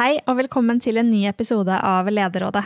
[0.00, 2.62] Hei og velkommen til en ny episode av Lederrådet.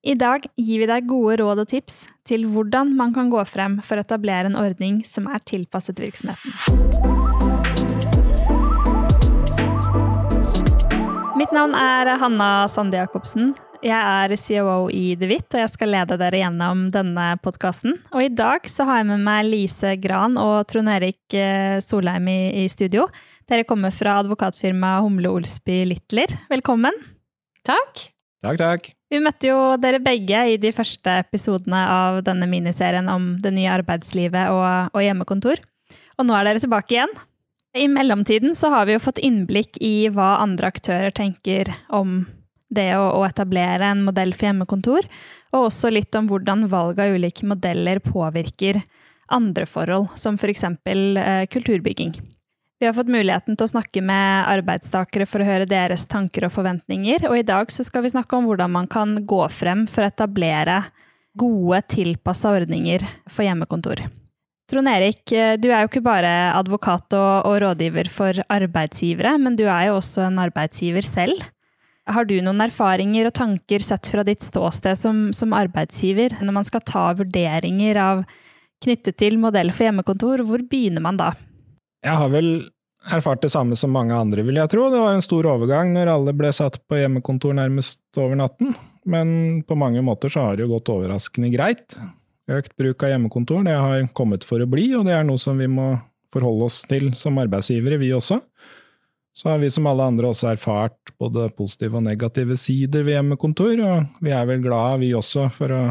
[0.00, 3.74] I dag gir vi deg gode råd og tips til hvordan man kan gå frem
[3.84, 6.56] for å etablere en ordning som er tilpasset virksomheten.
[11.36, 13.52] Mitt navn er Hanna Sande Jacobsen.
[13.84, 17.98] Jeg er COO i The DeWitt, og jeg skal lede dere gjennom denne podkasten.
[18.16, 22.30] Og i dag så har jeg med meg Lise Gran og Trond Erik eh, Solheim
[22.32, 23.04] i, i studio.
[23.44, 26.32] Dere kommer fra advokatfirmaet Humle Olsby Littler.
[26.48, 26.96] Velkommen.
[27.68, 28.06] Takk.
[28.44, 28.88] Takk, takk.
[29.12, 33.74] Vi møtte jo dere begge i de første episodene av denne miniserien om det nye
[33.74, 35.60] arbeidslivet og, og hjemmekontor.
[36.16, 37.12] Og nå er dere tilbake igjen.
[37.76, 42.22] I mellomtiden så har vi jo fått innblikk i hva andre aktører tenker om
[42.72, 45.08] det å, etablere en modell for hjemmekontor,
[45.54, 48.82] og også litt om hvordan valg av ulike modeller påvirker
[49.32, 50.64] andre forhold, som f.eks.
[50.64, 52.16] Eh, kulturbygging.
[52.80, 56.52] Vi har fått muligheten til å snakke med arbeidstakere for å høre deres tanker og
[56.56, 60.04] forventninger, og i dag så skal vi snakke om hvordan man kan gå frem for
[60.04, 60.82] å etablere
[61.38, 64.04] gode, tilpassa ordninger for hjemmekontor.
[64.70, 69.58] Trond Erik, eh, du er jo ikke bare advokat og, og rådgiver for arbeidsgivere, men
[69.58, 71.44] du er jo også en arbeidsgiver selv.
[72.10, 76.66] Har du noen erfaringer og tanker sett fra ditt ståsted som, som arbeidsgiver, når man
[76.68, 78.24] skal ta vurderinger av
[78.84, 81.32] knyttet til modell for hjemmekontor, hvor begynner man da?
[82.04, 82.50] Jeg har vel
[83.12, 84.88] erfart det samme som mange andre, vil jeg tro.
[84.92, 88.74] Det var en stor overgang når alle ble satt på hjemmekontor nærmest over natten.
[89.08, 91.96] Men på mange måter så har det jo gått overraskende greit.
[92.52, 95.60] Økt bruk av hjemmekontor det har kommet for å bli, og det er noe som
[95.60, 95.94] vi må
[96.34, 98.40] forholde oss til som arbeidsgivere, vi også.
[99.34, 103.80] Så har vi som alle andre også erfart både positive og negative sider ved hjemmekontor,
[103.82, 105.82] og vi er vel glade, vi også, for å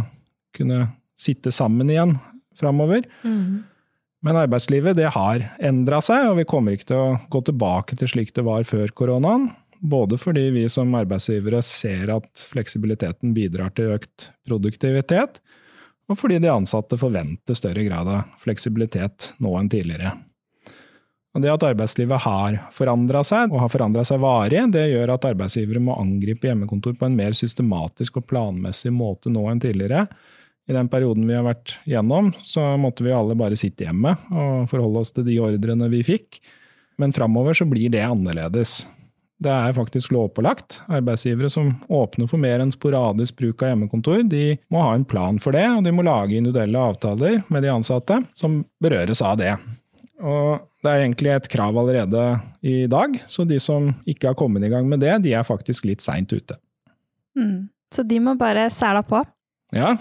[0.55, 0.85] kunne
[1.19, 2.16] sitte sammen igjen
[2.55, 3.03] framover.
[3.27, 3.66] Mm.
[4.23, 8.13] Men arbeidslivet det har endra seg, og vi kommer ikke til å gå tilbake til
[8.13, 9.50] slik det var før koronaen.
[9.83, 15.41] Både fordi vi som arbeidsgivere ser at fleksibiliteten bidrar til økt produktivitet,
[16.07, 20.16] og fordi de ansatte forventer større grad av fleksibilitet nå enn tidligere.
[21.33, 25.25] Og Det at arbeidslivet har forandra seg, og har forandra seg varig, det gjør at
[25.31, 30.05] arbeidsgivere må angripe hjemmekontor på en mer systematisk og planmessig måte nå enn tidligere.
[30.69, 34.69] I den perioden vi har vært gjennom, så måtte vi alle bare sitte hjemme og
[34.71, 36.38] forholde oss til de ordrene vi fikk.
[37.01, 38.83] Men framover så blir det annerledes.
[39.44, 40.77] Det er faktisk lovpålagt.
[40.94, 45.41] Arbeidsgivere som åpner for mer enn sporadisk bruk av hjemmekontor, de må ha en plan
[45.41, 49.55] for det, og de må lage individuelle avtaler med de ansatte som berøres av det.
[50.21, 52.23] Og det er egentlig et krav allerede
[52.61, 55.88] i dag, så de som ikke har kommet i gang med det, de er faktisk
[55.88, 56.57] litt seint ute.
[57.39, 57.69] Mm.
[57.94, 59.21] Så de må bare sæla på?
[59.73, 59.95] Ja.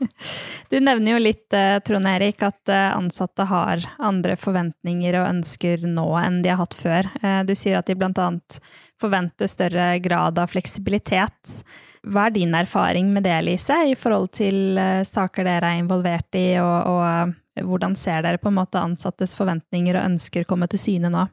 [0.70, 5.86] du nevner jo litt, eh, Trond Erik, at eh, ansatte har andre forventninger og ønsker
[5.88, 7.08] nå enn de har hatt før.
[7.22, 8.28] Eh, du sier at de bl.a.
[9.00, 11.54] forventer større grad av fleksibilitet.
[12.04, 16.48] Hva er din erfaring med det, Lise, i forhold til saker dere er involvert i,
[16.60, 17.34] og, og
[17.66, 21.26] hvordan ser dere på en måte ansattes forventninger og ønsker komme til syne nå?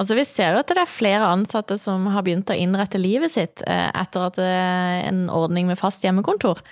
[0.00, 3.34] Altså, vi ser jo at det er flere ansatte som har begynt å innrette livet
[3.34, 6.62] sitt eh, etter at det er en ordning med fast hjemmekontor,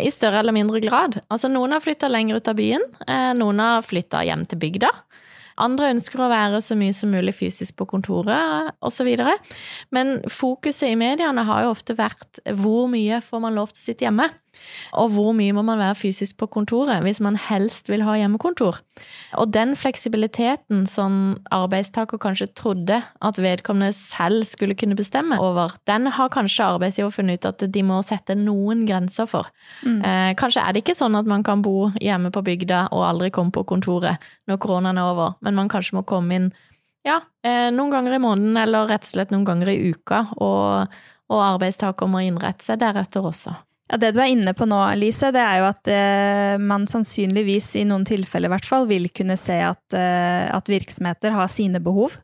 [0.00, 1.18] i større eller mindre grad.
[1.28, 4.92] Altså, noen har flytta lenger ut av byen, eh, noen har flytta hjem til bygda.
[5.58, 9.08] Andre ønsker å være så mye som mulig fysisk på kontoret osv.
[9.94, 13.86] Men fokuset i mediene har jo ofte vært hvor mye får man lov til å
[13.88, 14.30] sitte hjemme?
[14.98, 18.80] Og hvor mye må man være fysisk på kontoret hvis man helst vil ha hjemmekontor?
[19.38, 26.06] Og den fleksibiliteten som arbeidstaker kanskje trodde at vedkommende selv skulle kunne bestemme over, den
[26.06, 29.50] har kanskje arbeidsgiver funnet ut at de må sette noen grenser for.
[29.84, 30.00] Mm.
[30.02, 33.30] Eh, kanskje er det ikke sånn at man kan bo hjemme på bygda og aldri
[33.34, 36.50] komme på kontoret når koronaen er over, men man kanskje må komme inn
[37.06, 40.98] ja, eh, noen ganger i måneden, eller rett og slett noen ganger i uka, og,
[41.30, 43.54] og arbeidstaker må innrette seg deretter også.
[43.88, 47.72] Ja, Det du er inne på nå, Lise, det er jo at eh, man sannsynligvis
[47.80, 51.80] i noen tilfeller i hvert fall vil kunne se at, eh, at, virksomheter har sine
[51.80, 52.18] behov,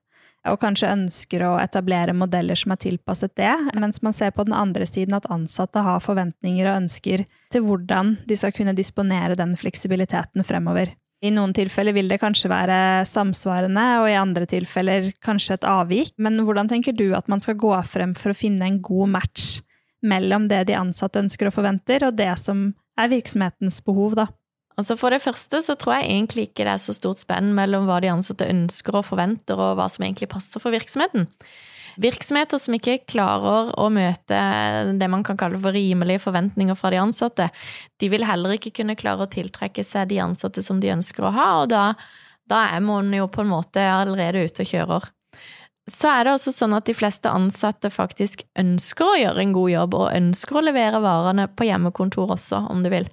[0.44, 4.52] og kanskje ønsker å etablere modeller som er tilpasset det, mens man ser på den
[4.52, 7.24] andre siden at ansatte har forventninger og ønsker
[7.54, 10.92] til hvordan de skal kunne disponere den fleksibiliteten fremover.
[11.24, 12.78] I noen tilfeller vil det kanskje være
[13.08, 17.56] samsvarende, og i andre tilfeller kanskje et avvik, men hvordan tenker du at man skal
[17.56, 19.62] gå frem for å finne en god match?
[20.04, 22.68] Mellom det de ansatte ønsker og forventer, og det som
[23.00, 24.28] er virksomhetens behov, da?
[24.74, 27.86] Altså For det første så tror jeg egentlig ikke det er så stort spenn mellom
[27.86, 31.28] hva de ansatte ønsker og forventer, og hva som egentlig passer for virksomheten.
[32.02, 34.38] Virksomheter som ikke klarer å møte
[34.98, 37.46] det man kan kalle for rimelige forventninger fra de ansatte,
[38.02, 41.34] de vil heller ikke kunne klare å tiltrekke seg de ansatte som de ønsker å
[41.36, 41.84] ha, og da,
[42.50, 45.13] da er man jo på en måte allerede ute og kjører.
[45.90, 49.72] Så er det også sånn at de fleste ansatte faktisk ønsker å gjøre en god
[49.72, 53.08] jobb, og ønsker å levere varene på hjemmekontor også, om du vil.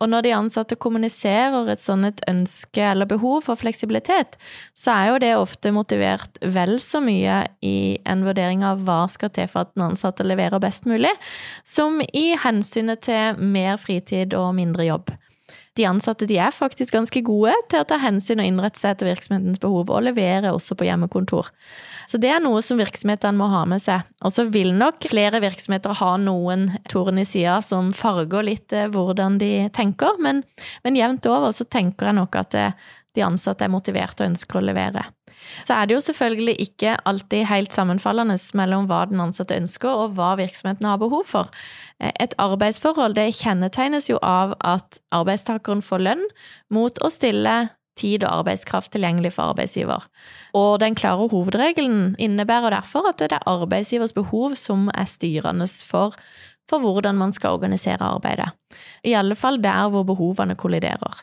[0.00, 4.36] Og når de ansatte kommuniserer et sånt et ønske eller behov for fleksibilitet,
[4.76, 9.32] så er jo det ofte motivert vel så mye i en vurdering av hva skal
[9.32, 11.12] til for at den ansatte leverer best mulig,
[11.64, 15.16] som i hensynet til mer fritid og mindre jobb
[15.76, 19.10] de ansatte de er faktisk ganske gode til å ta hensyn og innrette seg etter
[19.10, 21.50] virksomhetens behov, og levere også på hjemmekontor.
[22.08, 24.06] Så det er noe som virksomhetene må ha med seg.
[24.24, 28.88] Og så vil nok flere virksomheter ha noen torn i sida som farger litt eh,
[28.92, 30.44] hvordan de tenker, men,
[30.86, 34.60] men jevnt over så tenker jeg nok at eh, de ansatte er motiverte og ønsker
[34.60, 35.06] å levere.
[35.66, 40.16] Så er det jo selvfølgelig ikke alltid helt sammenfallende mellom hva den ansatte ønsker og
[40.18, 41.50] hva virksomheten har behov for.
[42.00, 46.24] Et arbeidsforhold det kjennetegnes jo av at arbeidstakeren får lønn
[46.72, 47.56] mot å stille
[47.96, 50.04] tid og arbeidskraft tilgjengelig for arbeidsgiver.
[50.56, 56.16] Og den klare hovedregelen innebærer derfor at det er arbeidsgivers behov som er styrende for,
[56.68, 58.50] for hvordan man skal organisere arbeidet.
[59.06, 61.22] I alle fall der hvor behovene kolliderer.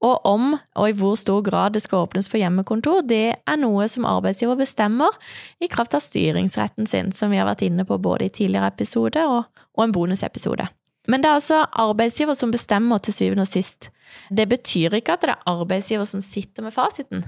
[0.00, 3.88] Og om og i hvor stor grad det skal åpnes for hjemmekontor, det er noe
[3.92, 5.16] som arbeidsgiver bestemmer
[5.60, 9.24] i kraft av styringsretten sin, som vi har vært inne på både i tidligere episode
[9.28, 10.70] og, og en bonusepisode.
[11.08, 13.90] Men det er altså arbeidsgiver som bestemmer til syvende og sist.
[14.32, 17.26] Det betyr ikke at det er arbeidsgiver som sitter med fasiten.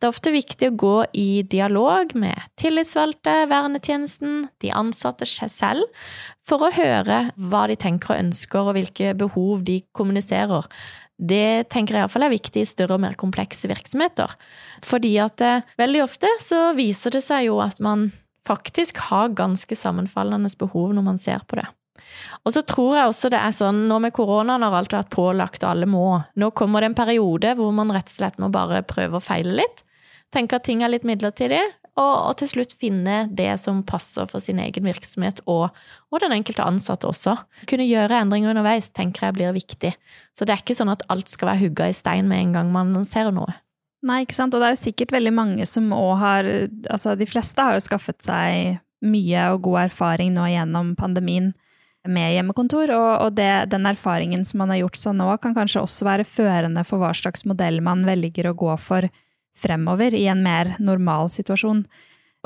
[0.00, 5.84] Det er ofte viktig å gå i dialog med tillitsvalgte, vernetjenesten, de ansatte selv,
[6.48, 10.64] for å høre hva de tenker og ønsker, og hvilke behov de kommuniserer,
[11.20, 14.32] det tenker jeg iallfall er viktig i større og mer komplekse virksomheter.
[14.86, 18.08] Fordi at eh, veldig ofte så viser det seg jo at man
[18.48, 21.66] faktisk har ganske sammenfallende behov når man ser på det.
[22.44, 25.62] Og så tror jeg også det er sånn nå med koronaen har alt vært pålagt,
[25.62, 26.06] og alle må.
[26.40, 29.60] Nå kommer det en periode hvor man rett og slett må bare prøve å feile
[29.60, 29.84] litt.
[30.34, 31.60] Tenke at ting er litt midlertidig,
[31.98, 35.70] og, og, til slutt finne det som passer for sin egen virksomhet og,
[36.10, 37.34] og, den enkelte ansatte også.
[37.70, 39.94] Kunne gjøre endringer underveis tenker jeg blir viktig.
[40.38, 42.70] Så det er ikke sånn at alt skal være hugga i stein med en gang
[42.74, 43.56] man ser noe.
[44.06, 44.54] Nei, ikke sant.
[44.54, 46.46] Og det er jo sikkert veldig mange som òg har
[46.88, 51.50] Altså, de fleste har jo skaffet seg mye og god erfaring nå gjennom pandemien
[52.08, 55.82] med hjemmekontor, og, og det, den erfaringen som man har gjort så nå, kan kanskje
[55.84, 59.08] også være førende for hva slags modell man velger å gå for
[59.60, 61.84] fremover i en mer normal situasjon.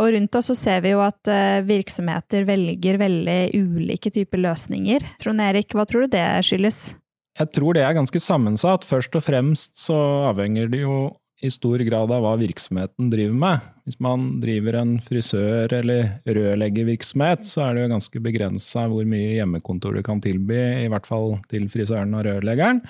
[0.02, 5.06] Og rundt oss så ser vi jo at eh, virksomheter velger veldig ulike typer løsninger.
[5.22, 6.96] Trond Erik, hva tror du det skyldes?
[7.38, 8.86] Jeg tror det er ganske sammensatt.
[8.86, 9.96] Først og fremst så
[10.30, 10.96] avhenger det jo
[11.44, 13.64] i stor grad av hva virksomheten driver med.
[13.84, 19.34] Hvis man driver en frisør- eller rørleggervirksomhet, så er det jo ganske begrensa hvor mye
[19.36, 22.80] hjemmekontor du kan tilby, i hvert fall til frisøren og rørleggeren.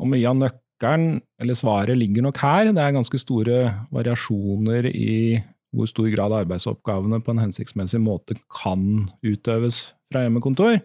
[0.00, 2.72] Og mye av nøkkelen nøkkelen, eller svaret, ligger nok her.
[2.72, 5.40] Det er ganske store variasjoner i
[5.72, 10.80] hvor stor grad arbeidsoppgavene på en hensiktsmessig måte kan utøves fra hjemmekontor.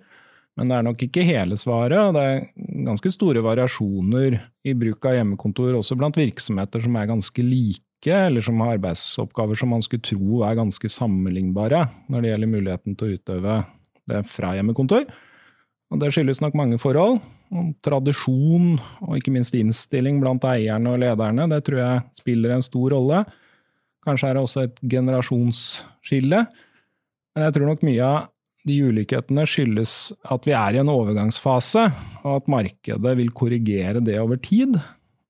[0.57, 5.05] Men det er nok ikke hele svaret, og det er ganske store variasjoner i bruk
[5.05, 9.81] av hjemmekontor også blant virksomheter som er ganske like, eller som har arbeidsoppgaver som man
[9.81, 13.57] skulle tro er ganske sammenlignbare når det gjelder muligheten til å utøve
[14.05, 15.09] det fra hjemmekontor.
[15.91, 17.19] Og det skyldes nok mange forhold.
[17.85, 18.75] Tradisjon
[19.05, 23.23] og ikke minst innstilling blant eierne og lederne, det tror jeg spiller en stor rolle.
[24.05, 26.41] Kanskje er det også et generasjonsskille.
[27.35, 28.27] Men jeg tror nok mye av
[28.65, 29.93] de ulikhetene skyldes
[30.33, 31.87] at vi er i en overgangsfase,
[32.23, 34.77] og at markedet vil korrigere det over tid.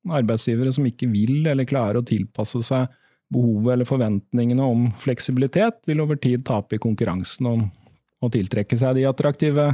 [0.06, 2.92] Arbeidsgivere som ikke vil eller klarer å tilpasse seg
[3.34, 7.66] behovet eller forventningene om fleksibilitet, vil over tid tape i konkurransen om
[8.24, 9.72] å tiltrekke seg de attraktive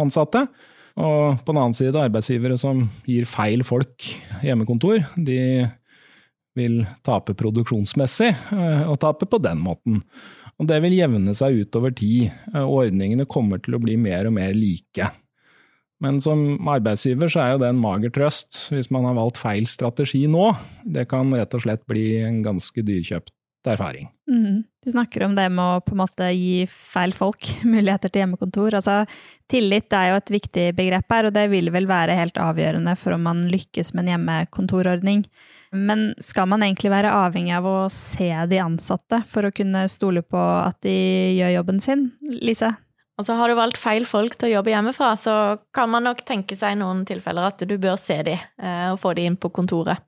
[0.00, 0.46] ansatte.
[0.94, 4.06] Og på den annen side arbeidsgivere som gir feil folk
[4.44, 5.02] hjemmekontor.
[5.16, 5.66] De
[6.54, 10.04] vil tape produksjonsmessig, eh, og tape på den måten.
[10.62, 12.30] Og det vil jevne seg utover tid.
[12.54, 15.10] og ordningene kommer til å bli mer og mer like.
[16.00, 19.66] Men som arbeidsgiver så er jo det en mager trøst hvis man har valgt feil
[19.66, 20.54] strategi nå.
[20.84, 23.32] Det kan rett og slett bli en ganske dyrkjøpt
[23.72, 24.08] erfaring.
[24.30, 24.62] Mm.
[24.84, 28.76] Du snakker om det med å på en måte gi feil folk muligheter til hjemmekontor.
[28.76, 29.02] Altså,
[29.50, 33.16] tillit er jo et viktig begrep her, og det vil vel være helt avgjørende for
[33.16, 35.24] om man lykkes med en hjemmekontorordning.
[35.74, 40.22] Men skal man egentlig være avhengig av å se de ansatte for å kunne stole
[40.22, 40.96] på at de
[41.40, 42.10] gjør jobben sin?
[42.22, 42.74] Lise?
[43.14, 45.34] Altså Har du valgt feil folk til å jobbe hjemmefra, så
[45.74, 48.98] kan man nok tenke seg i noen tilfeller at du bør se de eh, og
[49.04, 50.02] få de inn på kontoret.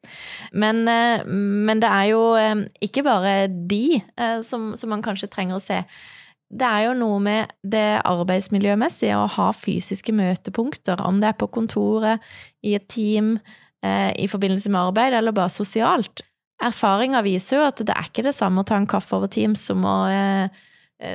[0.51, 4.01] Men, eh, men det er jo eh, ikke bare de
[4.43, 5.79] som, som, man kanskje trenger å se.
[6.51, 11.51] Det er jo noe med det arbeidsmiljømessige å ha fysiske møtepunkter, om det er på
[11.55, 12.23] kontoret,
[12.67, 13.37] i et team,
[13.87, 16.25] i forbindelse med arbeid eller bare sosialt.
[16.63, 19.63] erfaringa viser jo at det er ikke det samme å ta en kaffe over Teams
[19.69, 19.99] som å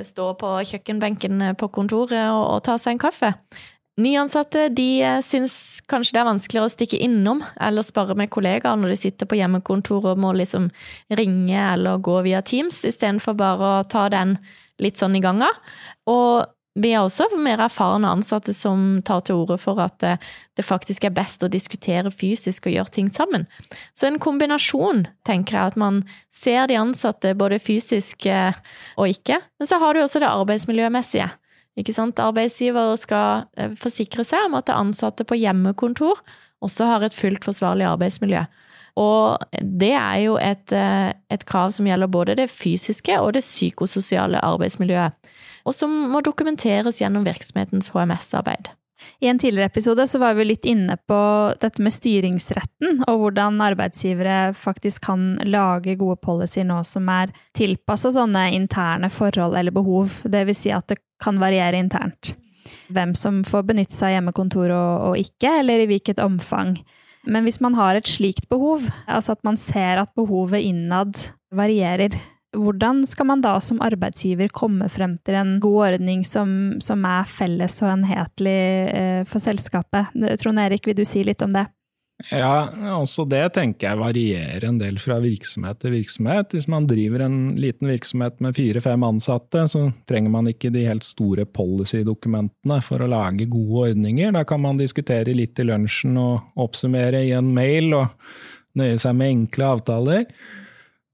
[0.05, 3.31] stå på kjøkkenbenken på kontoret og, og ta seg en kaffe.
[3.99, 8.79] Nyansatte de eh, syns kanskje det er vanskeligere å stikke innom eller spare med kollegaer
[8.79, 10.69] når de sitter på hjemmekontor og må liksom
[11.19, 14.37] ringe eller gå via Teams, istedenfor bare å ta den
[14.81, 15.51] litt sånn i ganga.
[16.09, 20.21] Og vi har også mer erfarne ansatte som tar til orde for at eh,
[20.55, 23.43] det faktisk er best å diskutere fysisk og gjøre ting sammen.
[23.97, 25.99] Så en kombinasjon, tenker jeg, at man
[26.31, 28.55] ser de ansatte både fysisk eh,
[28.95, 29.41] og ikke.
[29.59, 31.27] Men så har du også det arbeidsmiljømessige.
[31.79, 32.23] Ikke sant?
[32.23, 36.23] Arbeidsgiver skal eh, forsikre seg om at ansatte på hjemmekontor
[36.63, 38.45] også har et fullt forsvarlig arbeidsmiljø.
[39.01, 44.41] Og det er jo et, et krav som gjelder både det fysiske og det psykososiale
[44.43, 45.20] arbeidsmiljøet
[45.65, 48.71] og som må dokumenteres gjennom virksomhetens HMS-arbeid.
[49.21, 51.19] I en tidligere episode så var vi litt inne på
[51.61, 58.13] dette med styringsretten, og hvordan arbeidsgivere faktisk kan lage gode policyer nå som er tilpassa
[58.13, 60.21] sånne interne forhold eller behov.
[60.25, 62.35] Vil si at det kan variere internt.
[62.93, 66.75] Hvem som får benytte seg av hjemmekontor og, og ikke, eller i hvilket omfang.
[67.29, 71.17] Men hvis man har et slikt behov, altså at man ser at behovet innad
[71.53, 72.15] varierer,
[72.57, 77.27] hvordan skal man da som arbeidsgiver komme frem til en god ordning som, som er
[77.29, 78.57] felles og enhetlig
[78.91, 80.11] eh, for selskapet?
[80.41, 81.67] Trond Erik, vil du si litt om det?
[82.29, 82.67] Ja,
[82.99, 86.53] også det tenker jeg varierer en del fra virksomhet til virksomhet.
[86.53, 91.07] Hvis man driver en liten virksomhet med fire-fem ansatte, så trenger man ikke de helt
[91.07, 94.35] store policy-dokumentene for å lage gode ordninger.
[94.37, 98.11] Da kan man diskutere litt i lunsjen og oppsummere i en mail og
[98.77, 100.27] nøye seg med enkle avtaler.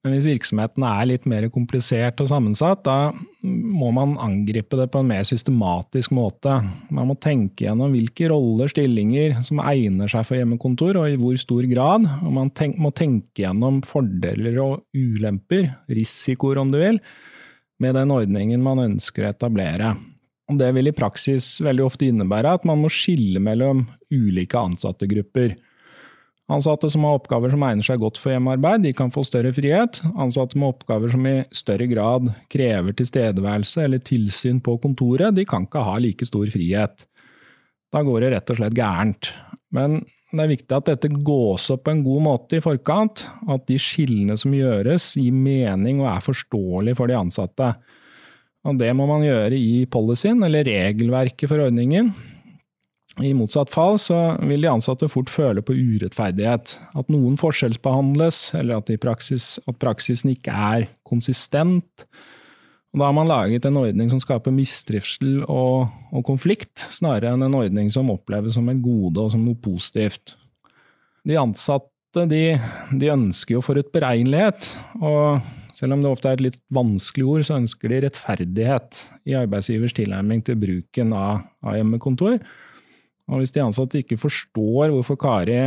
[0.07, 3.11] Men hvis virksomheten er litt mer komplisert og sammensatt, da
[3.43, 6.53] må man angripe det på en mer systematisk måte.
[6.95, 11.35] Man må tenke gjennom hvilke roller, stillinger som egner seg for hjemmekontor, og i hvor
[11.41, 12.07] stor grad.
[12.23, 17.01] Og man tenk, må tenke gjennom fordeler og ulemper, risikoer om du vil,
[17.83, 19.91] med den ordningen man ønsker å etablere.
[20.47, 25.57] Og det vil i praksis veldig ofte innebære at man må skille mellom ulike ansattegrupper.
[26.47, 29.99] Ansatte som har oppgaver som egner seg godt for hjemmearbeid, de kan få større frihet.
[30.15, 35.67] Ansatte med oppgaver som i større grad krever tilstedeværelse eller tilsyn på kontoret, de kan
[35.67, 37.03] ikke ha like stor frihet.
[37.91, 39.33] Da går det rett og slett gærent.
[39.75, 39.99] Men
[40.31, 43.75] det er viktig at dette gås opp på en god måte i forkant, at de
[43.79, 47.73] skillene som gjøres gir mening og er forståelig for de ansatte.
[48.67, 52.13] Og det må man gjøre i policyen, eller regelverket for ordningen,
[53.23, 56.75] i motsatt fall så vil de ansatte fort føle på urettferdighet.
[56.97, 62.07] At noen forskjellsbehandles, eller at, praksis, at praksisen ikke er konsistent.
[62.93, 67.45] Og da har man laget en ordning som skaper mistrivsel og, og, konflikt, snarere enn
[67.47, 70.37] en ordning som oppleves som et gode og som noe positivt.
[71.27, 72.57] De ansatte de,
[72.97, 74.69] de ønsker jo forutberegnelighet,
[75.03, 75.43] og
[75.77, 79.93] selv om det ofte er et litt vanskelig ord, så ønsker de rettferdighet i arbeidsgivers
[79.97, 82.39] tilnærming til bruken av, av hjemmekontor.
[83.27, 85.59] Og hvis de ansatte ikke forstår hvorfor Kari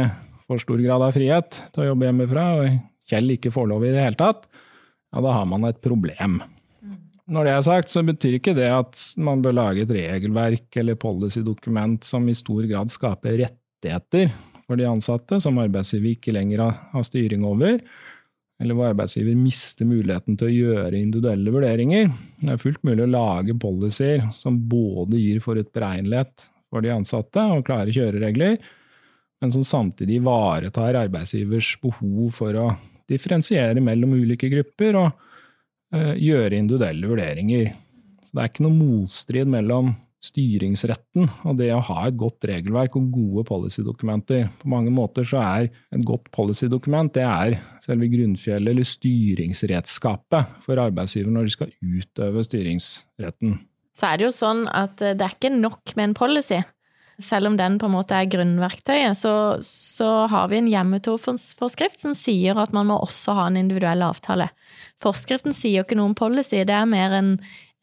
[0.48, 2.78] får stor grad av frihet til å jobbe hjemmefra, og
[3.10, 4.46] Kjell ikke får lov i det hele tatt,
[5.10, 6.38] ja, da har man et problem.
[7.30, 10.98] Når det er sagt, så betyr ikke det at man bør lage et regelverk eller
[10.98, 14.32] policy-dokument som i stor grad skaper rettigheter
[14.66, 17.78] for de ansatte, som arbeidsgiver ikke lenger har styring over,
[18.60, 22.10] eller hvor arbeidsgiver mister muligheten til å gjøre individuelle vurderinger.
[22.42, 27.64] Det er fullt mulig å lage policyer som både gir forutberegnelighet for de ansatte og
[27.66, 28.58] klare kjøreregler,
[29.40, 32.66] men som samtidig ivaretar arbeidsgivers behov for å
[33.10, 37.72] differensiere mellom ulike grupper og uh, gjøre individuelle vurderinger.
[38.22, 42.98] Så det er ikke noe motstrid mellom styringsretten og det å ha et godt regelverk
[42.98, 44.50] og gode policydokumenter.
[44.60, 50.82] På mange måter så er et godt policydokument det er selve grunnfjellet eller styringsredskapet for
[50.82, 53.56] arbeidsgiver når de skal utøve styringsretten
[54.00, 56.60] så er det jo sånn at eh, det er ikke nok med en policy.
[57.20, 59.32] Selv om den på en måte er grunnverktøyet, så,
[59.64, 64.48] så har vi en hjemmetorforskrift som sier at man må også ha en individuell avtale.
[65.04, 67.34] Forskriften sier jo ikke noe om policy, det er mer en,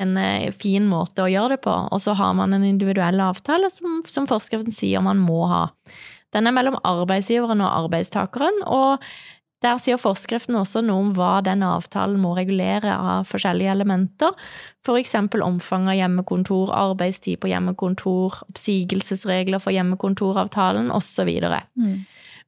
[0.01, 1.75] en eh, fin måte å gjøre det på.
[1.93, 5.67] Og så har man en individuell avtale som, som forskriften sier man må ha.
[6.36, 9.05] Den er mellom arbeidsgiveren og arbeidstakeren, og
[9.65, 14.35] der sier forskriften også noe om hva den avtalen må regulere av forskjellige elementer,
[14.85, 15.15] f.eks.
[15.41, 21.31] omfang av hjemmekontor, arbeidstid på hjemmekontor, oppsigelsesregler for hjemmekontoravtalen osv.
[21.73, 22.03] Mm.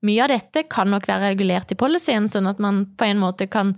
[0.06, 3.50] Mye av dette kan nok være regulert i policyen, sånn at man på en måte
[3.52, 3.74] kan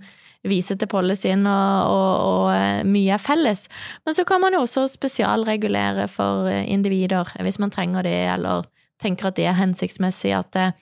[0.46, 3.64] vise til policyen, og, og, og, eh, mye er felles.
[4.04, 8.66] Men så kan man jo også spesialregulere for eh, individer hvis man trenger det, eller
[9.02, 10.72] tenker at det er hensiktsmessig at eh,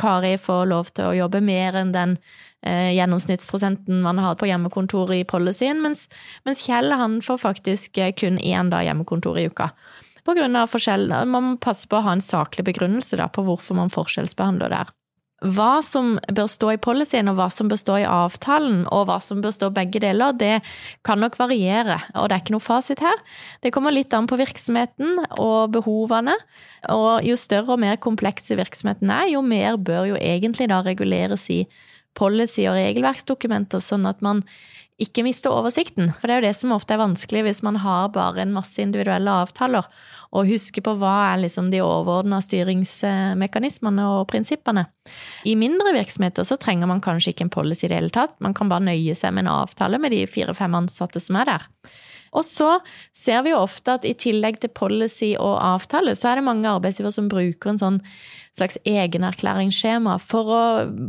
[0.00, 2.16] Kari får lov til å jobbe mer enn den
[2.62, 6.06] eh, gjennomsnittsprosenten man har på hjemmekontoret i policyen, mens,
[6.48, 9.70] mens Kjell han får faktisk eh, kun én dag hjemmekontor i uka.
[10.24, 13.44] På grunn av forskjell, Man må passe på å ha en saklig begrunnelse da, på
[13.44, 14.94] hvorfor man forskjellsbehandler der
[15.44, 19.18] hva som bør stå i policyen, og hva som bør stå i avtalen, og hva
[19.22, 20.58] som bør stå begge deler, det
[21.06, 23.20] kan nok variere, og det er ikke noe fasit her.
[23.64, 26.36] Det kommer litt an på virksomheten og behovene,
[26.92, 31.48] og jo større og mer komplekse virksomheten er, jo mer bør jo egentlig da reguleres
[31.52, 31.64] i
[32.16, 34.44] policy- og regelverksdokumenter, sånn at man
[35.02, 36.12] ikke miste oversikten.
[36.20, 38.78] For det er jo det som ofte er vanskelig hvis man har bare en masse
[38.82, 39.88] individuelle avtaler,
[40.34, 44.86] og huske på hva er liksom de overordna styringsmekanismene og prinsippene.
[45.46, 48.54] I mindre virksomheter så trenger man kanskje ikke en policy i det hele tatt, man
[48.54, 51.68] kan bare nøye seg med en avtale med de fire-fem ansatte som er der.
[52.34, 52.78] Og så
[53.16, 56.70] ser vi jo ofte at i tillegg til policy og avtale, så er det mange
[56.70, 58.00] arbeidsgivere som bruker en sånn
[58.54, 60.62] slags egenerklæringsskjema for å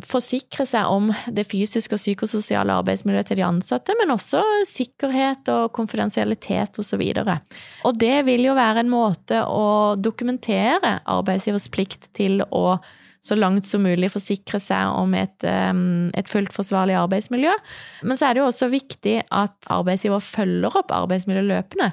[0.05, 5.69] forsikre seg om det fysiske og psykososiale arbeidsmiljøet til de ansatte, men også sikkerhet og
[5.77, 7.03] konfidensialitet osv.
[7.05, 12.79] Og, så og det vil jo være en måte å dokumentere arbeidsgivers plikt til å
[13.25, 17.53] så langt som mulig forsikre seg om et, et, fullt forsvarlig arbeidsmiljø.
[18.05, 21.91] Men så er det jo også viktig at arbeidsgiver følger opp arbeidsmiljø løpende.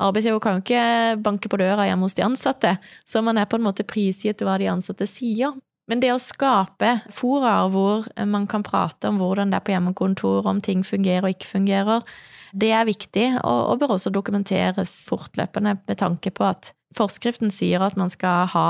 [0.00, 3.60] Arbeidsgiver kan jo ikke banke på døra hjemme hos de ansatte, så man er på
[3.60, 5.52] en måte prisgitt hva de ansatte sier.
[5.90, 10.46] Men det å skape fora hvor man kan prate om hvordan det er på hjemmekontor,
[10.46, 12.04] om ting fungerer og ikke fungerer,
[12.50, 17.98] det er viktig, og bør også dokumenteres fortløpende med tanke på at forskriften sier at
[17.98, 18.68] man skal ha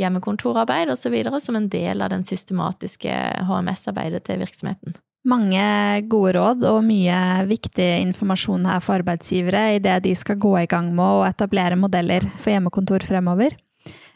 [0.00, 1.16] hjemmekontorarbeid osv.
[1.40, 3.14] som en del av den systematiske
[3.48, 4.96] HMS-arbeidet til virksomheten.
[5.24, 10.68] Mange gode råd og mye viktig informasjon her for arbeidsgivere idet de skal gå i
[10.68, 13.56] gang med å etablere modeller for hjemmekontor fremover.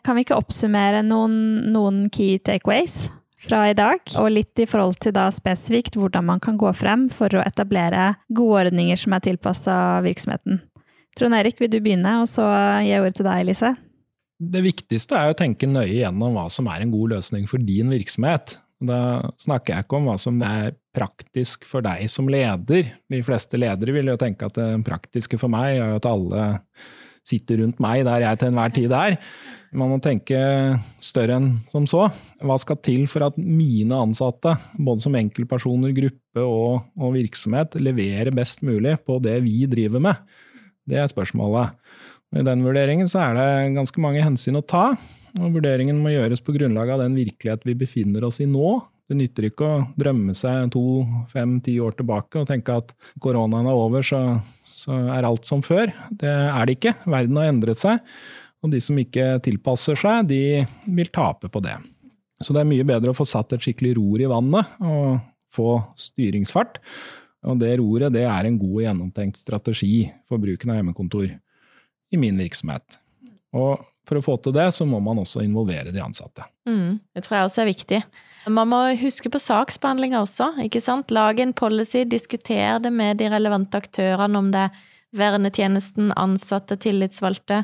[0.04, 1.38] Kan vi ikke oppsummere noen,
[1.72, 3.08] noen key takeaways
[3.40, 7.06] fra i dag, og litt i forhold til da spesifikt hvordan man kan gå frem
[7.12, 10.60] for å etablere gode ordninger som er tilpassa virksomheten?
[11.16, 12.44] Trond Erik, vil du begynne, og så
[12.84, 13.72] gir jeg ordet til deg, Lise?
[14.38, 17.90] Det viktigste er å tenke nøye gjennom hva som er en god løsning for din
[17.90, 18.54] virksomhet.
[18.78, 22.92] Da snakker jeg ikke om hva som er praktisk for deg som leder.
[23.10, 26.46] De fleste ledere vil jo tenke at det praktiske for meg er at alle
[27.28, 29.18] sitter rundt meg der jeg til enhver tid er.
[29.76, 30.38] Man må tenke
[31.02, 32.06] større enn som så.
[32.40, 38.32] Hva skal til for at mine ansatte, både som enkeltpersoner, gruppe og, og virksomhet, leverer
[38.36, 40.38] best mulig på det vi driver med?
[40.88, 41.74] Det er spørsmålet.
[42.36, 44.90] I den vurderingen så er det ganske mange hensyn å ta,
[45.38, 48.78] og vurderingen må gjøres på grunnlag av den virkelighet vi befinner oss i nå.
[49.08, 50.82] Det nytter ikke å drømme seg to,
[51.32, 52.92] fem, ti år tilbake og tenke at
[53.24, 54.20] koronaen er over, så,
[54.68, 55.94] så er alt som før.
[56.10, 56.92] Det er det ikke.
[57.08, 58.02] Verden har endret seg.
[58.60, 60.42] Og de som ikke tilpasser seg, de
[60.98, 61.78] vil tape på det.
[62.44, 65.22] Så det er mye bedre å få satt et skikkelig ror i vannet og
[65.56, 66.82] få styringsfart.
[67.48, 71.30] Og det roret det er en god og gjennomtenkt strategi for bruken av hjemmekontor
[72.10, 72.98] i min virksomhet.
[73.56, 76.46] Og for å få til det, så må man også involvere de ansatte.
[76.68, 78.00] Mm, det tror jeg også er viktig.
[78.48, 81.12] Man må huske på saksbehandlinga også, ikke sant.
[81.12, 84.80] Lage en policy, diskutere det med de relevante aktørene, om det er
[85.18, 87.62] vernetjenesten, ansatte, tillitsvalgte.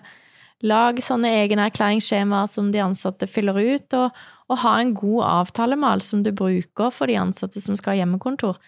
[0.65, 6.05] Lag sånne egne erklæringsskjemaer som de ansatte fyller ut, og, og ha en god avtalemal
[6.05, 8.61] som du bruker for de ansatte som skal ha hjemmekontor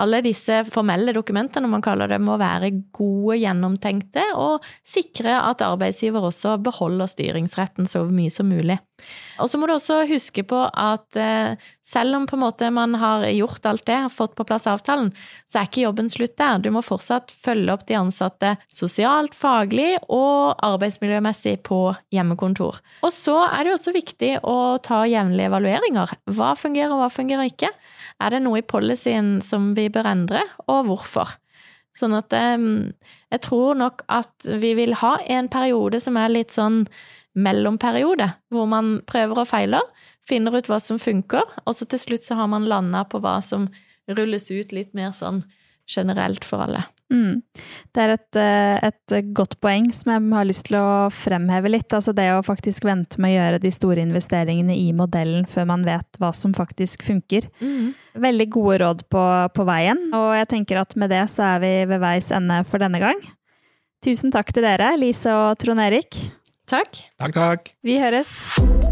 [0.00, 6.24] alle disse formelle dokumentene, man kaller det, må være gode, gjennomtenkte, og sikre at arbeidsgiver
[6.24, 8.78] også beholder styringsretten så mye som mulig.
[9.42, 11.56] Og så må du også huske på at eh,
[11.92, 12.26] selv om
[12.72, 15.10] man har gjort alt det, fått på plass avtalen,
[15.50, 16.60] så er ikke jobben slutt der.
[16.62, 21.80] Du må fortsatt følge opp de ansatte sosialt, faglig og arbeidsmiljømessig på
[22.14, 22.80] hjemmekontor.
[23.02, 26.16] Og så er det også viktig å ta jevnlige evalueringer.
[26.32, 27.72] Hva fungerer, og hva fungerer ikke?
[28.22, 31.36] Er det noe i policyen som vi bør endre, og hvorfor?
[31.96, 32.94] Sånn at ehm,
[33.32, 36.86] jeg tror nok at vi vil ha en periode som er litt sånn
[37.34, 39.84] mellomperiode, hvor man prøver og feiler,
[40.28, 43.38] finner ut hva som funker, og så til slutt så har man landa på hva
[43.44, 43.68] som
[44.10, 45.42] rulles ut litt mer sånn
[45.88, 46.84] generelt for alle.
[47.12, 47.42] Mm.
[47.92, 51.92] Det er et, eh, et, godt poeng som jeg har lyst til å fremheve litt.
[51.92, 55.84] Altså det å faktisk vente med å gjøre de store investeringene i modellen før man
[55.84, 57.50] vet hva som faktisk funker.
[57.60, 57.92] Mm.
[58.22, 61.74] Veldig gode råd på, på veien, og jeg tenker at med det så er vi
[61.92, 63.20] ved veis ende for denne gang.
[64.02, 66.16] Tusen takk til dere, Lise og Trond Erik.
[66.72, 67.02] Takk.
[67.20, 67.74] Takk, takk.
[67.84, 68.91] Vi høres.